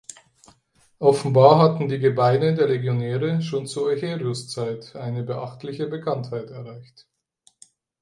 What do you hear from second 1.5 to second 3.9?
hatten die Gebeine der Legionäre schon zu